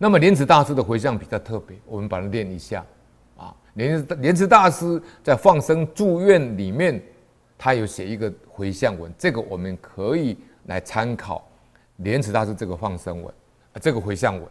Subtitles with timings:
[0.00, 2.86] 那么莲池大师的回向比较特别，我们把它念一下
[3.36, 3.52] 啊。
[3.74, 7.02] 莲莲池大师在放生祝愿里面，
[7.58, 11.44] 他有写一个回向文，这个我们可以来参考
[11.96, 13.34] 莲池大师这个放生文
[13.72, 14.44] 啊，这个回向文。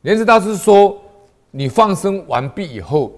[0.00, 0.98] 莲池大师说
[1.52, 3.12] ：“你放生完毕以后，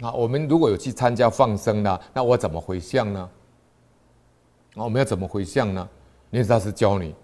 [0.00, 3.30] 啊，我们如果有去参加放生呢，那我怎么回向呢？
[4.76, 5.86] 啊，我们要怎么回向呢？
[6.30, 7.14] 莲池大师教你，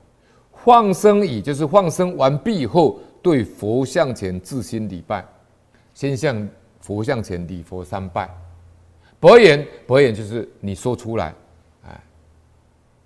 [0.53, 5.25] 放生已就是放生完毕以后。”对佛像前自心礼拜，
[5.95, 6.49] 先向
[6.81, 8.29] 佛像前礼佛三拜。
[9.21, 11.35] 博言，博言就是你说出来，
[11.85, 12.01] 哎，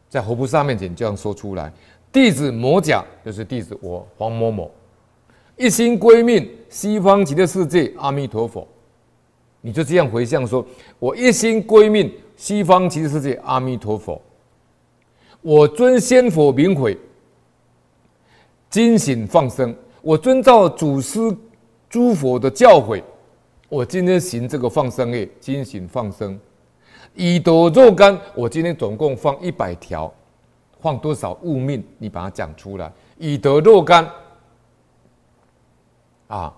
[0.08, 1.72] 在佛菩萨面前这样说出来。
[2.12, 4.70] 弟子某甲，就是弟子我黄某某，
[5.56, 8.68] 一心归命西方极乐世界阿弥陀佛。
[9.62, 10.66] 你就这样回向说：
[10.98, 14.20] 我一心归命西方极乐世界阿弥陀佛。
[15.40, 16.96] 我尊仙佛明诲，
[18.68, 19.74] 精醒放生。
[20.02, 21.18] 我遵照祖师、
[21.88, 23.00] 诸佛的教诲，
[23.68, 26.38] 我今天行这个放生业，今行放生，
[27.14, 28.18] 以得若干。
[28.34, 30.12] 我今天总共放一百条，
[30.80, 31.82] 放多少物命？
[31.98, 32.92] 你把它讲出来。
[33.16, 34.10] 以得若干
[36.26, 36.52] 啊。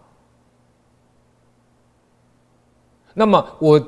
[3.13, 3.81] 那么我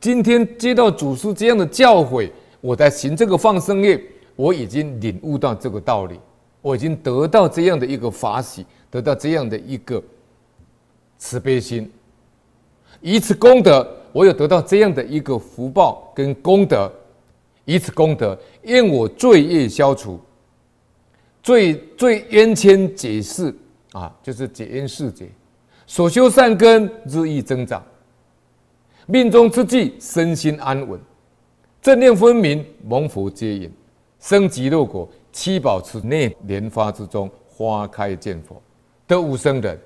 [0.00, 2.28] 今天接到祖师这样的教诲，
[2.60, 4.02] 我在行这个放生业，
[4.34, 6.18] 我已经领悟到这个道理，
[6.64, 8.64] 我已经得到这样的一个法喜。
[8.90, 10.00] 得到这样的一个
[11.18, 11.90] 慈悲心，
[13.00, 16.88] 以此功德，我有得到这样的一个福报跟功德，
[17.64, 20.20] 以此功德，愿我罪业消除，
[21.42, 23.52] 罪罪冤亲解释
[23.90, 25.28] 啊，就是解冤释结，
[25.88, 27.84] 所修善根日益增长，
[29.06, 31.00] 命中之际身心安稳，
[31.82, 33.72] 正念分明，蒙佛接引，
[34.20, 38.62] 生极乐国，七宝池内莲花之中，花开见佛。
[39.04, 39.76] 得无生人，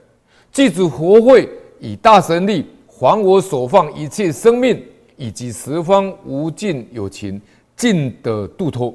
[0.53, 1.49] 记住佛会
[1.81, 4.85] 以大神力还我所放一切生命，
[5.17, 7.41] 以及十方无尽有情，
[7.75, 8.95] 尽得度脱。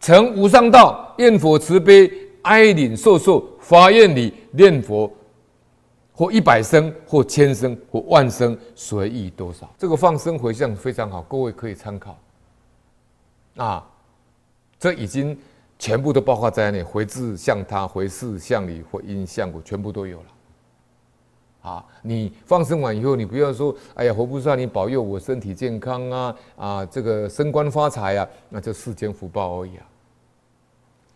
[0.00, 2.10] 成无上道，念佛慈悲，
[2.42, 5.10] 哀悯受受，发愿礼念佛，
[6.12, 9.72] 或一百声，或千声，或万声，随意多少。
[9.78, 12.18] 这个放生回向非常好，各位可以参考。
[13.56, 13.88] 啊，
[14.78, 15.36] 这已经。
[15.76, 21.68] 全部都包括在内，回自向他，回事向你，回因向果，全部都有了。
[21.68, 29.84] 啊，你放生完以后，你不要说，哎呀，佛菩萨，你保佑我身体健康啊，啊，这个升官发财啊，那就世间福报而已啊。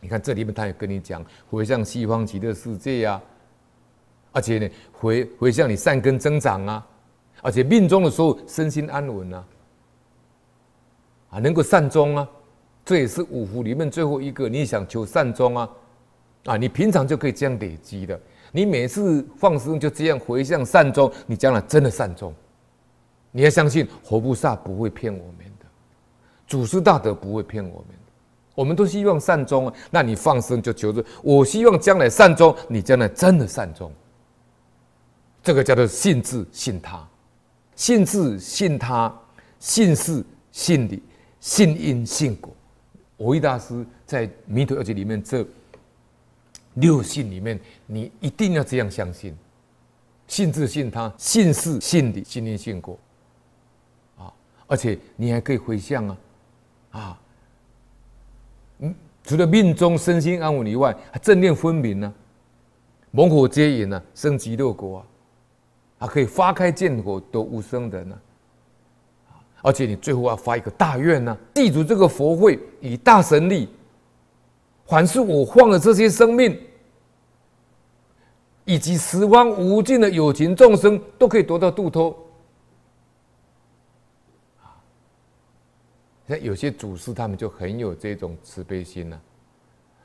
[0.00, 3.22] 你看这里面他也跟你讲，回向西方极乐世界呀，
[4.32, 6.86] 而且呢，回回向你善根增长啊，
[7.42, 9.44] 而且命终的时候身心安稳啊，
[11.30, 12.28] 啊，能够善终啊。
[12.88, 14.48] 这也是五福里面最后一个。
[14.48, 15.68] 你想求善终啊，
[16.46, 18.18] 啊，你平常就可以这样累积的。
[18.50, 22.34] 你每次放生就这样回向善终，你将来真的善终。
[23.30, 25.66] 你要相信活菩萨不会骗我们的，
[26.46, 27.94] 祖师大德不会骗我们的。
[28.54, 33.92] 我们都希望善终啊，那你放生就求着，我希望将来善终，你将来真的善终。
[35.42, 37.06] 这个叫做信自信他，
[37.76, 39.14] 信自信他，
[39.58, 41.02] 信事信理，
[41.38, 42.50] 信因信果。
[43.18, 45.44] 蕅益大师在《弥陀要解》里面这
[46.74, 49.36] 六信里面，你一定要这样相信：
[50.28, 52.96] 信自信他，信事信理，信念信果。
[54.16, 54.32] 啊，
[54.68, 56.16] 而且你还可以回向啊，
[56.92, 57.20] 啊，
[58.78, 62.14] 嗯，除了命中身心安稳以外，还正念分明呢、啊，
[63.10, 65.06] 蒙佛接引呢，生极乐国啊，
[65.98, 68.27] 还可以花开见佛，得无生人呢、啊。
[69.60, 73.68] 而且你最后要发一个大愿呢、啊，记住这个佛会以大神力，
[74.86, 76.56] 凡是我放的这些生命，
[78.64, 82.16] 以及十方无尽的有情众生，都可以得到度脱。
[86.28, 89.20] 像有些祖师他们就很有这种慈悲心呢、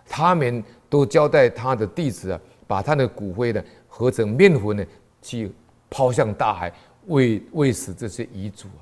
[0.08, 4.86] 他们都交代他的弟子啊，把他的骨灰呢合成面粉呢，
[5.22, 5.52] 去
[5.90, 6.74] 抛向大海，
[7.08, 8.82] 喂喂食这些遗嘱啊。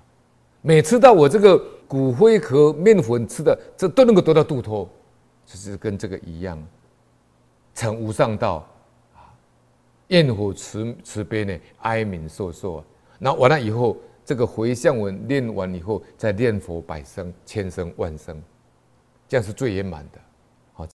[0.62, 4.88] 每吃到我这个骨灰和面粉吃的，这都能够得到度脱，
[5.46, 6.64] 就是跟这个一样，
[7.74, 8.68] 成无上道
[9.16, 9.34] 啊！
[10.10, 12.86] 焰火慈慈悲呢，哀悯受受啊！
[13.18, 18.42] 那完了以后，这个回向文念完以后，再念佛百声、千声、万声，
[19.28, 20.20] 这样是最圆满的。